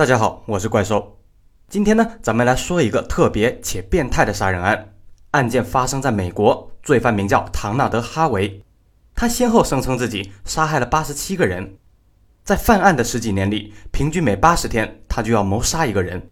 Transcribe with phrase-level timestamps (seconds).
[0.00, 1.18] 大家好，我是怪兽。
[1.68, 4.94] 今天呢，咱们来说一个特别且变态的杀人案。
[5.32, 8.64] 案件发生在美国，罪犯名叫唐纳德·哈维。
[9.14, 11.76] 他先后声称自己杀害了八十七个人，
[12.42, 16.30] 在犯案的十几年里，平均每八十天他就要谋杀一个人。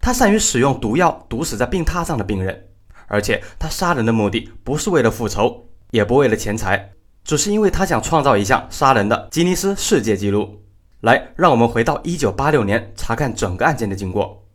[0.00, 2.68] 他善于使用毒药毒死在病榻上的病人，
[3.08, 6.92] 而且他杀人的目的不是为了复仇，也不为了钱财，
[7.22, 10.61] 只是因为他想创造一项杀人的吉尼斯世界纪录。
[11.02, 14.46] 来，让我们回到一九八六年，查看整个案件的经过。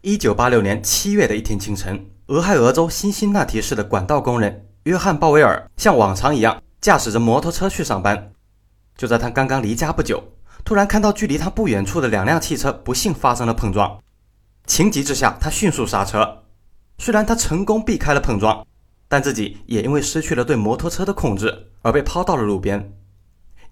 [0.00, 8.32] 一九八六年七月的一天清晨，俄亥俄州辛辛那提市的管道工人约翰·鲍威尔像往常一样驾驶着摩托车去上班。
[8.96, 10.24] 就在他刚刚离家不久，
[10.64, 14.00] 突然看到距离他不远处的两辆汽车不幸发生了碰撞。
[14.64, 16.44] 情急之下，他迅速刹车。
[16.96, 18.66] 虽然他成功避开了碰撞，
[19.06, 22.90] 但自己也因为失去了对摩托车的控制而被抛到了路边。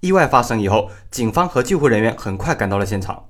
[0.01, 3.25] 意外发生以后，警方和救护人员很快赶到了现场，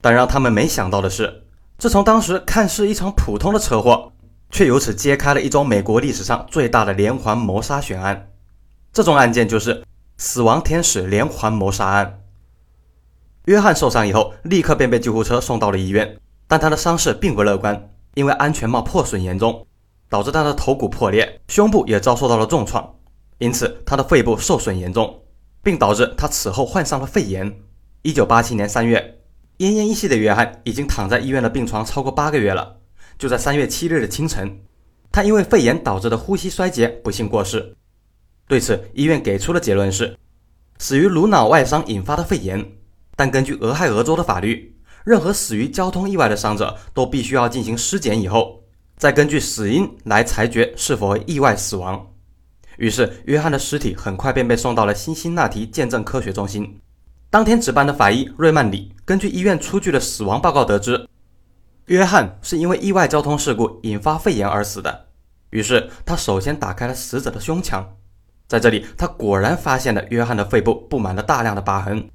[0.00, 1.44] 但让他们没想到的是，
[1.76, 4.12] 这从当时看似一场普通的车祸，
[4.50, 8.30] 却由此揭开了一桩美国历史上最大的连环谋杀悬案。
[8.92, 9.82] 这种案件就是
[10.16, 12.20] “死亡天使”连环谋杀案。
[13.46, 16.16] 约翰受伤以后，立刻便被救护车送到了医院，
[16.46, 19.66] 但他的伤势并不乐观，因为安全帽破损严重，
[20.08, 22.94] 导致他的头骨破裂，胸部也遭受到了重创，
[23.38, 25.20] 因此他的肺部受损严重。
[25.64, 27.60] 并导致他此后患上了肺炎。
[28.02, 29.18] 一九八七年三月，
[29.58, 32.76] 奄奄一息的约翰已经躺在医院的病床超过八个月了。
[33.18, 34.60] 就在三月七日的清晨，
[35.10, 37.74] 他因为肺炎导致的呼吸衰竭不幸过世。
[38.46, 40.16] 对此，医院给出的结论是
[40.78, 42.64] 死于颅脑外伤引发的肺炎。
[43.16, 48.64] 但根据俄亥俄州的法律，任何死于交通意外的伤者都必须要进行尸检以后，
[48.96, 52.13] 再根据死因来裁决是否意外死亡。
[52.76, 56.80] 于是，约翰的尸体很快便被送到了辛辛那提鉴证科学中心。
[57.30, 61.08] 当天值班的法医瑞曼里根据医院出具的死亡报告得知，
[61.86, 65.06] 约翰是因为意外交通事故引发肺炎而死的。
[65.50, 67.96] 于是，他首先打开了死者的胸腔，
[68.48, 72.08] 在这里，他果然发现了约翰的肺部布满了大量的疤痕，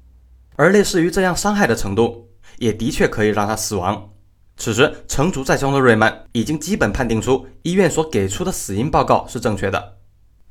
[0.56, 4.10] 而类似于这样伤害的程度，也的确可以让他死亡。
[4.56, 9.99] 此时，成竹在胸的瑞曼已经基本判定出医院所给出的死因报告是正确的。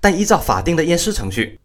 [0.02, 1.60] 但依照法定的验尸程序，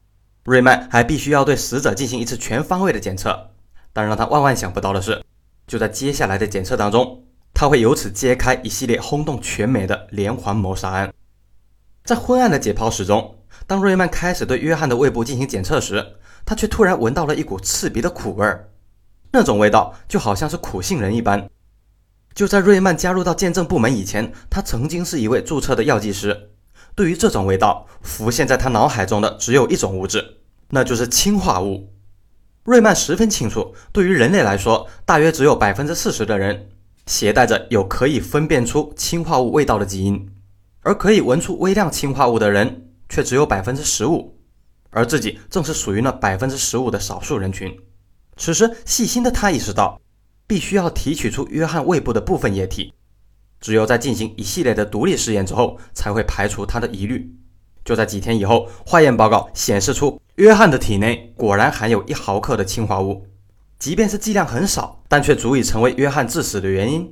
[0.45, 3.51] 瑞曼还必须要对死者进行一次全方位的检测。
[3.93, 5.25] 但让他万万想不到的是，
[5.67, 7.23] 就在接下来的检测当中，
[7.55, 11.13] 他会由此揭开一系列轰动全美的连环谋杀案。
[12.03, 13.37] 在昏暗的解剖室中，
[13.67, 18.69] 当瑞曼开始对约翰的胃部进行检测时，他却突然闻到了一股刺鼻的苦味儿，
[19.31, 21.49] 那种味道就好像是苦杏仁一般。
[22.35, 26.51] 就在瑞曼加入到鉴证部门以前，他曾经是一位注册的药剂师。
[26.95, 30.39] 对于这种味道，浮现在他脑海中的只有一种物质，
[30.71, 31.93] 那就是氰化物。
[32.65, 36.71] 瑞曼十分清楚，对于人类来说，大约只有百分之四十的人
[37.07, 40.31] 携带着有可以分辨出氰化物味道的基因，
[40.81, 44.39] 而可以闻出微量氰化物的人却只有百分之十五，
[44.91, 47.77] 而自己正是属于那百分之十五的少数人群。
[48.37, 50.01] 此时，细心的他意识到，
[50.47, 52.95] 必须要提取出约翰胃部的部分液体。
[53.65, 57.35] 只有在进行一系列的独立试验之后，才会排除他的疑虑。
[57.83, 63.27] 就在几天以后，化验报告显示出约翰的体内果然含有一毫克的氰化物，
[63.79, 67.11] 即便是剂量很少，但却足以成为约翰致死的原因。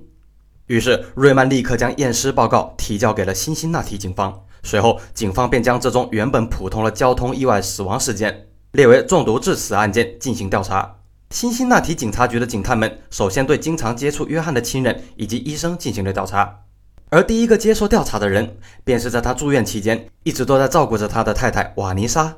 [0.66, 4.44] 于是，瑞曼立刻将验尸报告提交给了辛辛那提警方。
[4.62, 10.98] 随后，警方便将这宗原本普通的交通意外死亡事件列为中毒致死案件进行调查。
[11.32, 16.60] 辛辛那提警察局的警探们首先对经常接触约翰的亲人以及医生进行了调查，
[17.08, 22.36] 而第一个接受调查的人便是在他住院期间一直都在照顾着他的太太瓦尼莎。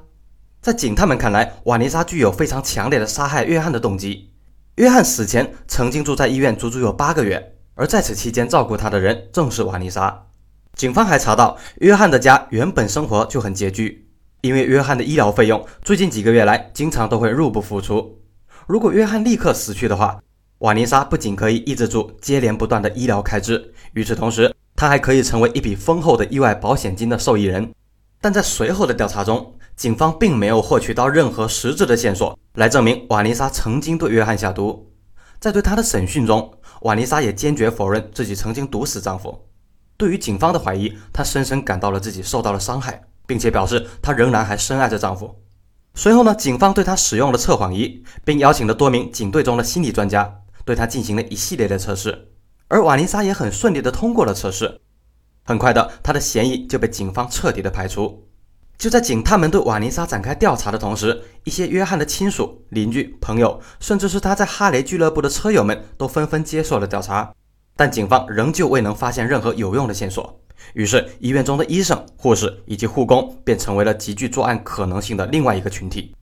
[0.63, 4.31] 在警探们看来，瓦尼莎具有非常强烈的杀害约翰的动机。
[4.77, 10.27] 约翰死前曾经住在医院足足有八个月，而在此期间照顾他的人正是瓦尼莎。
[10.77, 14.09] 警方还查到，约翰的家原本生活就很拮据，
[14.43, 18.21] 因为约翰的医疗费用最近几个月来经常都会入不敷出。
[18.67, 20.23] 如果约翰立刻死去的话，
[20.59, 27.71] 瓦妮莎不仅可以抑制住接连不断的医疗开支，与此同时，她还可以成为一笔丰厚的意外保险金的受益人。
[28.23, 34.91] 但在随后的调查中，警方并没有获取到任何实质的线索来证明瓦妮莎曾经对约翰下毒。
[35.39, 36.51] 在对她的审讯中，
[36.81, 39.47] 瓦妮莎也坚决否认自己曾经毒死丈夫。
[39.99, 45.39] 对于警方的怀疑，她深深感到了自己受到了伤害，并且表示她仍然还深爱着丈夫。
[45.97, 52.33] 随后呢，警方对他使用了测谎仪，并邀请了多名警队中的心理专家，对他进行了一系列的测试。
[52.67, 54.81] 而瓦妮莎也很顺利地通过了测试。
[55.45, 58.27] 很快的，他的嫌疑就被警方彻底的排除。
[58.77, 67.33] 就在警探们对瓦妮莎展开调查的同时，一些约翰的亲属、邻居、朋友，甚至是他在哈雷俱乐部的车友们都纷纷接受了调查，
[67.77, 70.41] 但警方仍旧未能发现任何有用的线索。
[70.73, 76.15] 于是，医院中的医生、护士以及护工便成为了极具作案可能性的另外一个群体。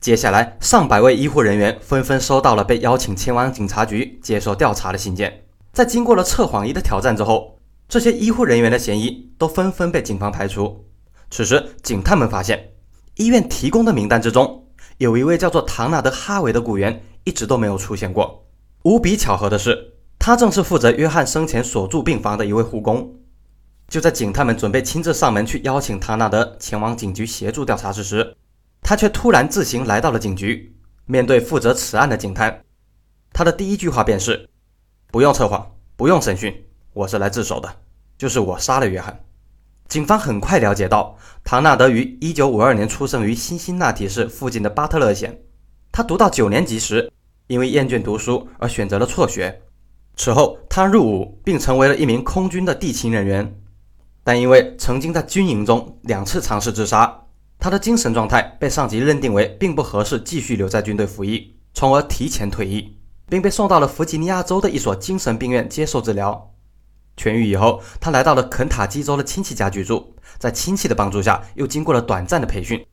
[0.00, 5.44] 接下来，上百位医护人员纷纷收到了被邀请前往警察局接受调查的信件。
[5.72, 7.58] 在经过了测谎仪的挑战之后，
[7.88, 10.84] 这些医护人员的嫌疑都纷纷被警方排除。
[11.30, 12.72] 此时，警探们发现，
[13.16, 14.66] 医院提供的名单之中，
[14.98, 18.46] 有一位叫做唐纳德·哈维的雇员一直都没有出现过。
[18.82, 23.10] 无比巧合的是，他正是负责约翰生前所住病房的一位护工。
[23.94, 28.36] 就在警探们准备亲自上门去邀请唐纳德前往警局协助调查之时，
[28.82, 30.74] 他却突然自行来到了警局。
[31.06, 32.64] 面对负责此案的警探，
[33.32, 34.48] 他的第一句话便是
[35.12, 36.52] ：“不用测谎，不用审讯，
[36.92, 37.72] 我是来自首的，
[38.18, 39.16] 就是我杀了约翰。”
[39.86, 45.40] 警方很快了解到，唐纳德于1952年出生于辛辛那提市附近的巴特勒县。
[45.92, 47.12] 他读到九年级时，
[47.46, 49.62] 因为厌倦读书而选择了辍学。
[50.16, 53.60] 此后，他入伍并成为了一名空军的地勤人员。
[54.24, 57.26] 但因为曾经在军营中两次尝试自杀，
[57.58, 62.96] 他的精神状态被上级认定为并不合适继续留在军队服役，从而提前退役，
[63.28, 66.50] 并被送到了弗吉尼亚州的一所精神病院接受治疗。
[67.16, 72.84] 痊愈以后，他来到了肯塔基州的亲戚家居住，在亲戚的帮助下，又经过了短暂的培训。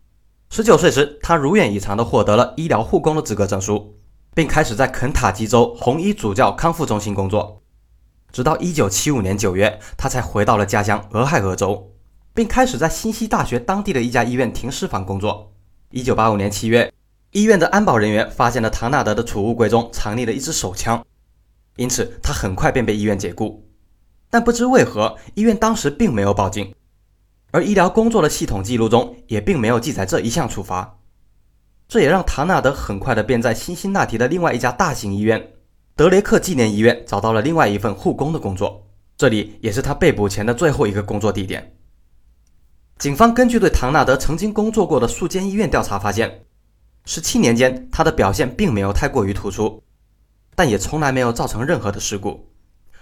[0.49, 3.95] 十九岁时，他如愿以偿地获得了医疗护工的资格证书，
[4.35, 7.60] 并开始在肯塔基州红衣主教康复中心工作。
[8.31, 11.91] 直到一九七五年九月，他才回到了家乡俄亥俄州，
[12.33, 15.53] 并开始在新西大学当地的一家医院停尸房工作。
[15.89, 16.93] 一九八五年七月，
[17.31, 21.05] 医院的安保人员发现了唐纳德的储物柜中藏匿了一支手枪，
[21.75, 23.67] 因此他很快便被医院解雇。
[24.29, 26.73] 但不知为何，医院当时并没有报警，
[27.51, 30.99] 而医疗工作的系统记录中也并没有记载这一项处罚。
[31.89, 35.51] 这也让唐纳德很快的便在辛辛那提的另外一家大型医院。
[35.95, 41.75] 德雷克纪念医院找到了另外一份护工的工作，这里也是他被捕前的最后一个工作地点。
[42.97, 46.43] 警方根据对唐纳德曾经工作过的数间医院调查发现，
[47.05, 49.83] 十七年间他的表现并没有太过于突出，
[50.55, 52.47] 但也从来没有造成任何的事故。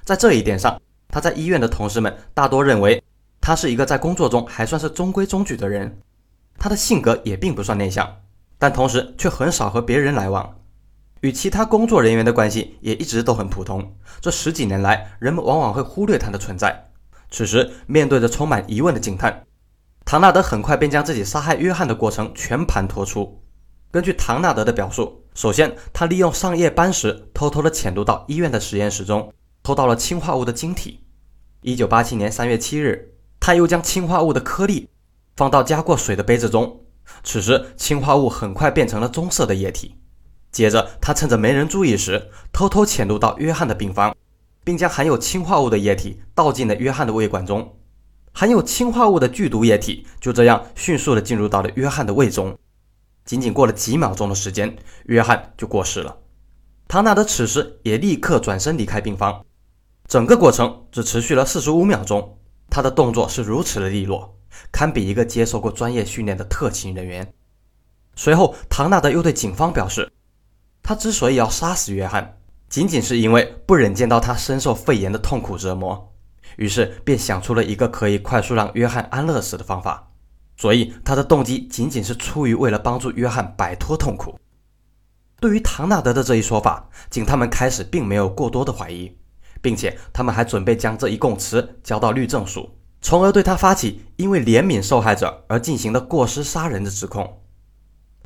[0.03, 3.03] 在这一点上，他在医院的同事们大多认为
[3.39, 5.99] 他是一个在工作中还算是中规中矩的人。
[6.57, 8.17] 他的性格也并不算内向，
[8.57, 10.55] 但同时却很少和别人来往。
[11.21, 13.95] 与其他工作人员的关系也一直都很普通。
[14.21, 16.91] 这十几年来，人们往往会忽略他的存在。
[17.29, 19.43] 此时，面对着充满疑问的警探，
[20.05, 23.41] 唐纳德很快便将自己杀害约翰的过程全盘托出。
[23.91, 31.03] 根据唐纳德的表述，首先，他利用上夜班时偷偷的潜入到医院的实验室中，偷到了氰化物的晶体。
[31.61, 34.89] 一九八七年三月七日，他又将氰化物的颗粒
[35.35, 36.81] 放到加过水的杯子中，
[37.23, 39.95] 此时氰化物很快变成了棕色的液体。
[40.51, 44.15] 接着，他趁着没人注意时，偷偷潜入到约翰的病房，
[44.63, 47.77] 并将含有氰化物的液体倒进了约翰的胃管中。
[48.33, 52.57] 含有氰化物的剧毒液体就这样迅速地进入到了约翰的胃中。
[53.25, 54.75] 仅仅过了几秒钟的时间，
[55.05, 56.17] 约翰就过世了。
[56.87, 59.45] 唐纳德此时也立刻转身离开病房，
[60.07, 62.39] 整个过程只持续了四十五秒钟。
[62.71, 64.35] 他的动作是如此的利落，
[64.71, 67.31] 堪比一个接受过专业训练的特勤人员。
[68.15, 70.11] 随后，唐纳德又对警方表示。
[70.81, 72.37] 他之所以要杀死约翰，
[72.69, 76.13] 仅仅是因为不忍见到他深受肺炎的痛苦折磨，
[76.57, 80.11] 于是便想出了一个可以快速让约翰安乐死的方法。
[80.57, 84.37] 所以他的动机仅仅是出于为了帮助约翰摆脱痛苦。
[85.39, 89.15] 对于唐纳德的这一说法，警探们开始并没有过多的怀疑，
[89.61, 92.69] 并且他们还准备将这一供词交到律政署，
[93.01, 97.41] 从而对他发起因为怜悯受害者而进行的过失杀人的指控。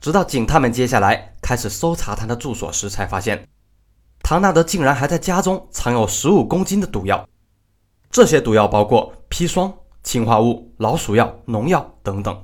[0.03, 3.47] 直到警探们接下来开始搜查他的住所时，才发现
[4.21, 7.25] 唐纳德竟然还在家中藏有十五公斤的毒药。
[8.11, 12.37] 这些毒药包括砒霜、氰化物、老鼠药、农药等等。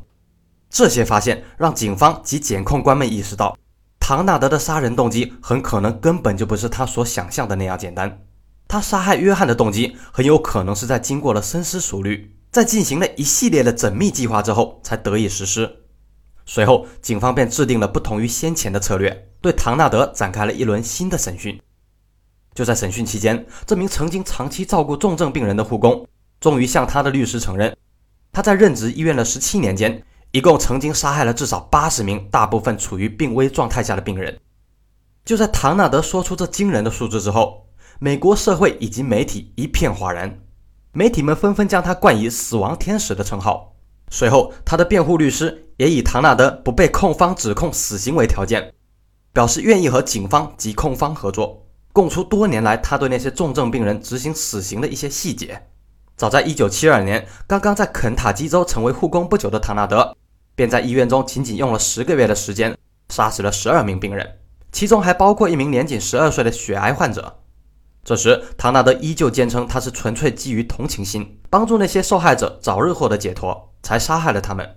[0.69, 3.57] 这些发现让警方及检控官们意识到，
[3.99, 8.21] 唐纳德的杀人动机很可能根本就不是他所想象的那样简单。
[8.69, 15.69] 他杀害约翰的动机很有可能是在经过了深思熟虑，在进行了一系列的缜密计划之后才得以实施。
[16.51, 21.61] 随后，警方便制定了不同于先前的策略，对唐纳德展开了一轮新的审讯。
[22.55, 26.07] 就在审讯期间，这名曾经长期照顾重症病人的护工，
[26.39, 27.77] 终于向他的律师承认，
[28.31, 34.35] 他在任职医院的十七年间，一共曾经杀害了至少八十名大部分处于病危状态下的病人。
[35.23, 37.67] 就在唐纳德说出这惊人的数字之后，
[37.99, 40.39] 美国社会以及媒体一片哗然，
[40.93, 43.75] 媒体们纷纷将他冠以“死亡天使”的称号。
[44.09, 48.73] 随后，他的辩护律师也以唐纳德不被控方指控死刑为条件，
[49.31, 55.67] 表示愿意和警方及控方合作，供出多年来他对那些重症病人执行死刑的一些细节。
[56.17, 60.13] 早在1972年，刚刚在肯塔基州成为护工不久的唐纳德，
[60.53, 64.39] 便在医院中仅仅用了十个月的时间，杀死了十二名病人，
[64.73, 67.39] 其中还包括一名年仅十二岁的血癌患者。
[68.03, 74.75] 这时，唐纳德依旧坚称他是纯粹基于同情心，帮助那些受害者早日获得解脱，才杀害了他们。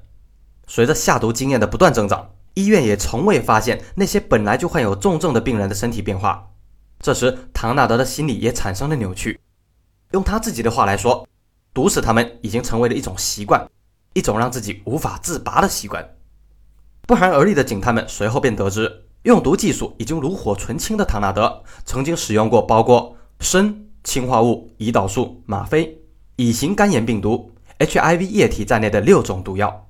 [0.67, 6.51] 随着下毒经验的不断增长，医院也从未发现那些本来就患有重症的病人的身体变化。
[7.01, 9.41] 这时，唐纳德的心理也产生了扭曲。
[10.13, 11.27] 用他自己的话来说。
[11.75, 13.67] 毒死他们已经成为了一种习惯，
[14.13, 16.07] 一种让自己无法自拔的习惯。
[17.07, 25.99] 不寒而栗的警探们随后便得知，用毒技术已经炉火纯青的唐纳德曾经使用过包括砷、氰化物、胰岛素、吗啡、
[26.37, 29.89] 乙型肝炎病毒、HIV 液体在内的六种毒药，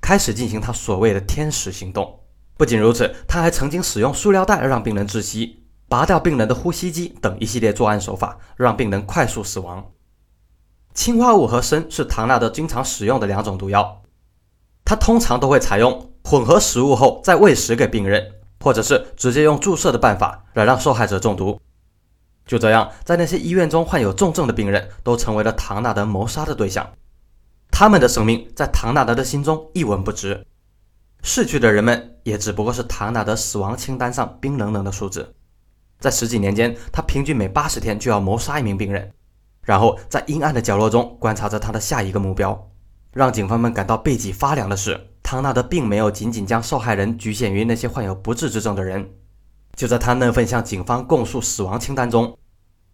[0.00, 2.20] 开始进行他所谓的“天使行动”。
[2.56, 9.92] 不仅如此，他还曾经使用塑料袋让病人窒息，拔掉病人的呼吸机等一系列作案手法，让病人快速死亡。
[10.92, 14.02] 氰化物和砷是唐纳德经常使用的两种毒药，
[14.84, 21.58] 他通常都会采用混合食物后再喂食给病人，或者是直接用注射的办法来让受害者中毒。
[22.44, 26.90] 就这样，在那些医院中患有重症的病人都成为了唐纳德谋杀的对象，
[27.70, 30.46] 他们的生命在唐纳德的心中一文不值，
[31.22, 35.34] 逝去的人们也只不过是唐纳德死亡清单上冰冷冷的数字。
[35.98, 39.10] 在十几年间，他平均每八十天就要谋杀一名病人。
[39.62, 42.70] 然后在阴暗的角落中观察着他的下一个目标。
[43.12, 49.08] 让警方们感到背脊发凉的是，唐纳德并没有仅仅将受害人局限于那些患有不治之症的人。
[49.76, 52.36] 就在他那份向警方供述死亡清单中，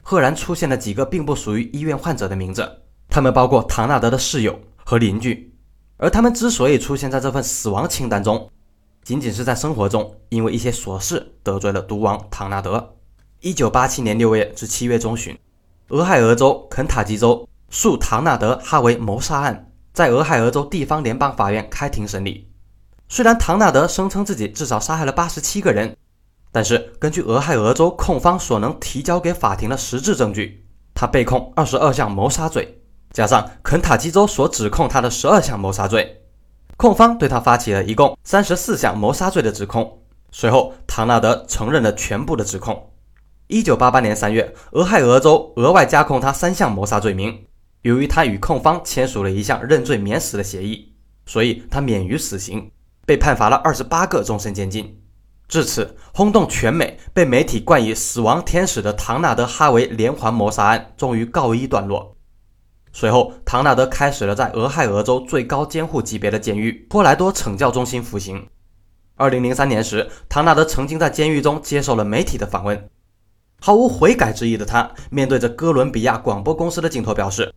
[0.02, 2.83] 赫然出现了几个并不属于医院患者的名字。
[3.16, 5.50] 他们包括唐纳德的室友和邻居。
[5.96, 8.50] 而他们之所以出现在这份死亡清单中，
[9.02, 12.94] 仅仅是在生活中因为一些琐事得罪了毒王唐纳德。
[13.40, 15.35] 一九八七年六月至七月中旬。
[15.88, 22.46] 俄亥俄州肯塔基州诉唐纳德·哈维谋杀案在俄亥俄州地方联邦法院开庭审理。
[23.08, 25.96] 虽然唐纳德声称自己至少杀害了八十七个人，
[26.52, 32.82] 但是根据俄亥俄州控方所能提交给法庭的实质证据，他被控二十二项谋杀罪，
[33.12, 36.22] 加上肯塔基州所指控他的十二项谋杀罪，
[36.76, 40.02] 控方对他发起了一共三十四项谋杀罪的指控。
[40.30, 42.90] 随后，唐纳德承认了全部的指控。
[43.46, 47.44] 一九八八年三月，俄亥俄州额外加控他三项谋杀罪名。
[47.82, 50.92] 由于他与控方签署了一项认罪免死的协议，
[51.25, 52.72] 所以他免于死刑，
[53.06, 55.00] 被判罚了二十八个终身监禁。
[55.46, 62.15] 至此，轰动全美、被媒体冠以“死亡天使”的唐纳德·哈维连环谋杀案终于告一段落。
[62.98, 68.48] 随后，唐纳德开始了在俄亥俄州最高监护级别的监狱——托莱多惩教中心服刑。
[69.16, 72.88] 二零零三年时，唐纳德曾经在监狱中接受了媒体的访问。
[73.60, 77.54] 毫无悔改之意的他，面对着哥伦比亚广播公司的镜头，表示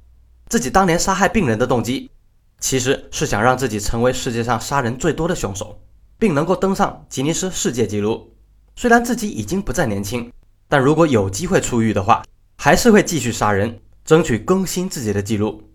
[0.50, 2.12] 自己当年杀害病人的动机，
[2.60, 5.80] 其实是想让自己成为世界上杀人最多的凶手，
[6.18, 8.30] 并能够登上吉尼斯世界纪录。
[8.76, 10.30] 虽然自己已经不再年轻，
[10.68, 12.26] 但如果有机会出狱的话，
[12.58, 13.80] 还是会继续杀人，
[14.10, 15.70] 争取更新自己的记录。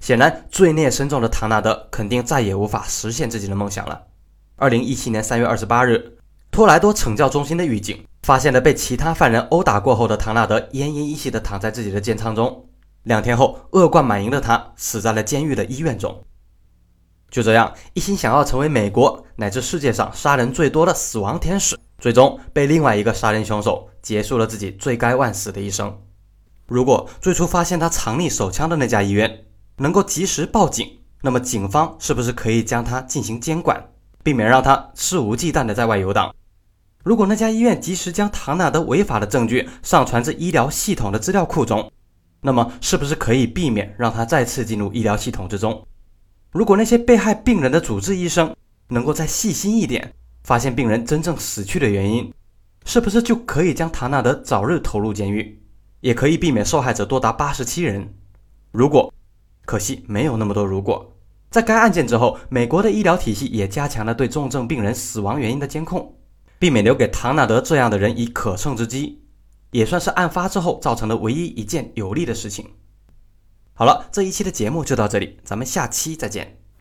[0.00, 4.02] 显然，罪孽深重的唐纳德肯定再也无法实现自己的梦想了。
[4.56, 6.16] 二零一七年三月二十八日。
[6.50, 12.66] 托莱多惩教中心的狱警发现了被其他犯人殴打过后的唐纳德奄奄一息地躺在自己的监仓中。
[13.02, 16.24] 两天后，恶贯满盈的他死在了监狱的医院中。
[17.30, 25.94] 就这样，一心想要成为美国乃至世界上杀人最多的死亡天使，最终被另外一个杀人凶手结束了自己罪该万死的一生。
[26.68, 29.46] 如果最初发现他藏匿手枪的那家医院
[29.78, 30.86] 能够及时报警，
[31.22, 33.82] 那么警方是不是可以将他进行监管，
[34.22, 36.34] 避免让他肆无忌惮地在外游荡？
[37.02, 41.90] 如果那家医院及时将唐纳德违法的证据上传至医疗系统的资料库中，
[42.42, 45.86] 那么是不是可以避免让他再次进入医疗系统之中？
[46.52, 48.54] 如果那些被害病人的主治医生
[48.88, 50.12] 能够再细心一点，
[50.44, 52.30] 发现病人真正死去的原因，
[52.84, 55.57] 是不是就可以将唐纳德早日投入监狱，
[56.00, 58.14] 也可以避免受害者多达八十七人？
[58.70, 59.12] 如果，
[59.64, 61.16] 可惜没有那么多如果。
[61.50, 66.14] 在该案件之后，美国的医疗体系也加强了对重症病人死亡原因的监控。
[66.58, 69.22] 避免留给唐纳德这样的人以可乘之机，
[69.70, 72.66] 也算是案发之后造成的唯一一件有利的事情。
[73.74, 76.58] 好了，这一期的节目就到这里，咱们下期再见。